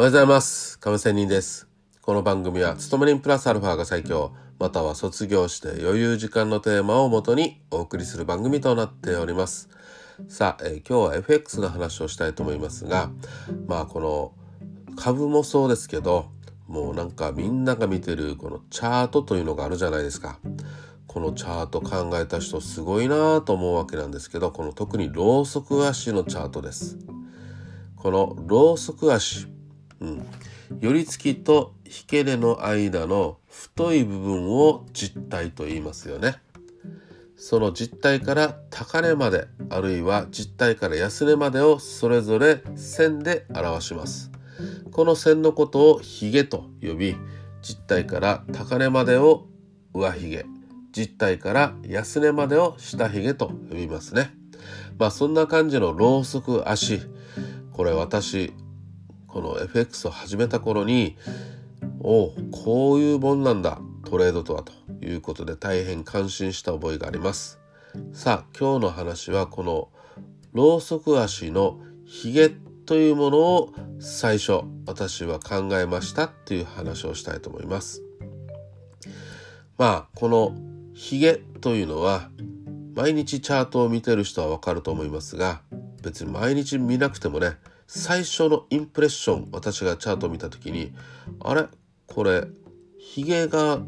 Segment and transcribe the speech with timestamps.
[0.00, 0.78] おはようございます。
[0.78, 1.66] 亀仙人です。
[2.02, 9.68] この番組は、勤め人プラスアルファが最強、または卒業して余裕時間のテーマをもとにお送りする番組となっております。
[10.28, 13.10] さあ、えー、今日は FX の話をしたいと思いますが、
[13.66, 16.30] まあこの株もそうですけど、
[16.68, 20.38] もうなんかみんなが見てるこのチャートというのがあるじゃないですか。
[21.08, 26.98] このチャート考えた人すごいなぁと思うわけなんですけど、この特にローソク足のチャートです。
[27.96, 29.48] このローソク足
[30.00, 30.26] うん、
[30.80, 36.36] 寄り付きと引け根の間の太い部分を実体と言いますよね。
[37.36, 44.30] その実体から高値まであるいは実体から安値までをそれぞれ線で表します。
[44.90, 47.16] この線のことをヒゲと呼び
[47.62, 49.46] 実体から高値までを
[49.94, 50.44] 上髭
[50.92, 54.32] 実体から安値までを下髭と呼びますね。
[54.98, 57.00] まあそんな感じのローソク足
[57.72, 58.52] これ私
[59.28, 61.16] この FX を始めた頃に
[62.00, 64.72] おこういうもんなんだトレードとはと
[65.04, 67.60] いうことで大変感心した覚えがあります。
[68.12, 69.90] さあ今日の話はこの
[70.52, 72.50] ロウソク足のヒゲ
[72.86, 78.02] というものを最初私は考えましたっていう話をしたいと思います。
[79.76, 80.54] まあこの
[80.94, 82.30] ヒゲというのは
[82.94, 85.60] 毎日チャートを見てる人はわかると思いますが
[86.08, 87.56] 別に毎日見なくてもね
[87.86, 90.92] 最初のインプレッション私がチャートを見た時に
[91.40, 91.66] あれ？
[92.06, 92.46] これ
[92.98, 93.80] ヒゲが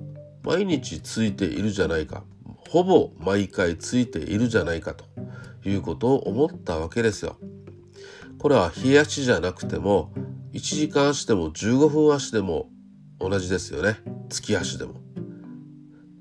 [0.43, 2.23] 毎日ついているじゃないか
[2.69, 5.05] ほぼ毎回ついているじゃないかと
[5.65, 7.37] いうことを思ったわけですよ。
[8.39, 10.13] これは日足じゃなくても
[10.53, 12.69] 1時間足でも15分足でも
[13.19, 13.97] 同じですよね
[14.29, 14.95] 月足でも。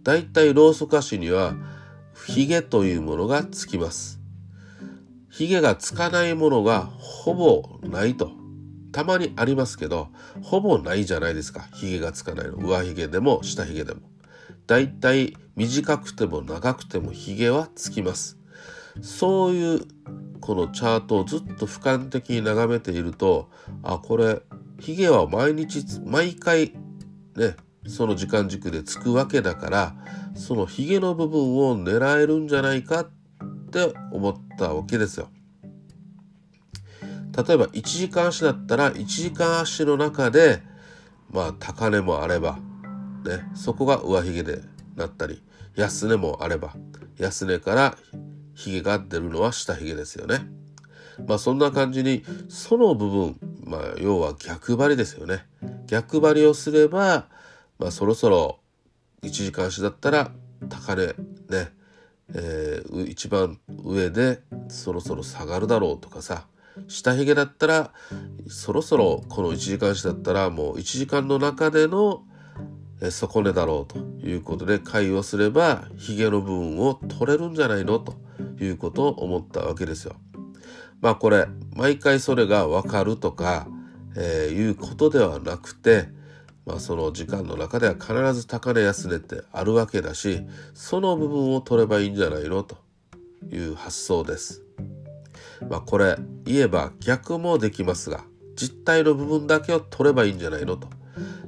[0.03, 1.55] だいたいローソク足には
[2.25, 4.18] ヒゲというものがつきます。
[5.29, 8.31] ヒゲがつかないものがほぼないと。
[8.91, 10.09] たまにありますけど、
[10.41, 11.67] ほぼないじゃないですか。
[11.73, 12.53] ヒゲがつかないの。
[12.53, 14.01] 上髭でも下髭でも。
[14.65, 18.37] だいたい短くても長くてもヒゲはつきます。
[19.01, 19.81] そういう
[20.41, 23.49] このチャートをずっと俯瞰的に眺めていると、
[23.83, 24.41] あ、これ、
[24.79, 26.73] ヒゲは毎日、毎回
[27.35, 27.55] ね、
[27.87, 29.95] その時間軸でつくわけだから、
[30.35, 33.09] そのヒゲの部分を狙えるんじゃないかっ
[33.69, 35.29] って思ったわけですよ。
[37.47, 40.61] 例えば1時間足だったら1時間足の中で
[41.29, 42.59] まあ高値もあれば
[43.23, 44.61] ねそこが上髭で
[44.95, 45.41] なったり
[45.75, 46.73] 安値もあれば
[47.17, 47.97] 安値から
[48.55, 50.39] 髭が出るのは下髭ですよね。
[51.27, 55.45] まあそんな感じにその部分まあ要は逆張りですよね。
[55.85, 57.27] 逆張りをすれば
[57.77, 58.59] まあそろそろ
[59.21, 60.31] 1時間足だったら
[60.67, 61.13] 高値
[61.49, 61.78] ね
[62.33, 66.47] えー、一番上でそろそろ下がるだろうとかさ
[66.87, 67.91] 下髭だったら
[68.47, 72.23] そろそろこの1時間足だったらもう1時間の中での
[73.09, 77.99] 底値だろうということで会話すれば髭の部分を取れるんじゃないの？
[77.99, 78.15] と
[78.59, 80.15] いうことを思ったわけですよ。
[80.99, 83.67] まあこれ毎回それがわかるとか、
[84.17, 86.09] えー、いうことではなくて
[86.65, 92.77] まあ、その時間の中では必ず高値安値ってあるわけだしその部分を取ればいいんじゃないのと
[93.49, 94.63] いう発想です。
[95.69, 98.23] まあ、これ言えば逆もできますが
[98.55, 100.87] 実体の部分だけを取ればいいんじゃないのと。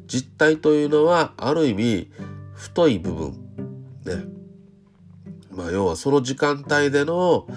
[0.07, 2.11] 実体というのはある意味
[2.53, 3.31] 太い部分
[4.05, 4.25] ね。
[5.51, 7.47] まあ要はその時間帯での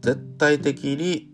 [0.00, 1.31] 絶対的に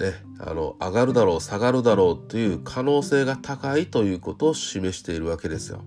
[0.00, 5.84] ね、あの、上がるだろう、下がるだろうという可能性が高いということを示しているわけですよ。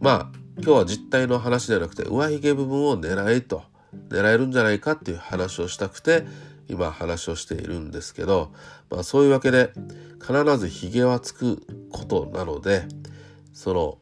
[0.00, 3.62] まあ、今日は実態の話ではなくて、上髭部分を狙えと、
[4.08, 6.26] 狙えるんじゃないかっていう話をしたくて、
[6.68, 8.52] 今話をしているんですけど、
[8.90, 9.72] まあそういうわけで、
[10.20, 12.84] 必ず髭はつくことなので、
[13.52, 13.98] その、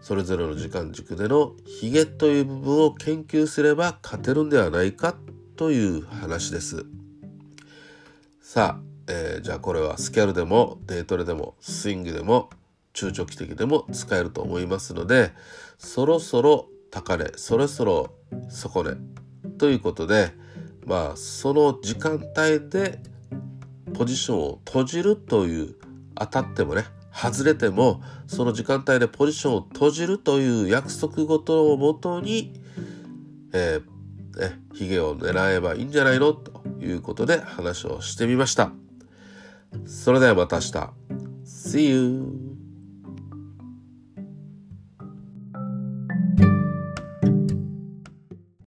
[0.00, 5.14] それぞれの時間軸でのヒゲという部分を研究すれば勝てるんではないか
[5.56, 6.86] という話です。
[8.46, 12.50] さあ、えー、じゃあこれはスキャルでもデートレでもスイングでも
[12.92, 15.32] 中長期的でも使えると思いますので
[15.78, 18.10] そろそろ高値そろそろ
[18.50, 18.96] 底値
[19.56, 20.32] ということで
[20.84, 23.00] まあその時間帯で
[23.94, 25.76] ポジションを閉じるという
[26.14, 32.52] 当たってもね外れてもその時間帯でポジションを閉じるという約束事をもとに、
[33.54, 36.34] えーね、ヒゲを狙えばいいんじゃないの？
[36.34, 36.62] と。
[36.84, 38.72] いうことで話をしてみました。
[39.86, 40.92] それではまた明日。
[41.44, 42.53] See you!